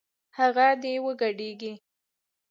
هغه 0.37 0.67
دې 0.81 0.93
وګډېږي 1.05 1.73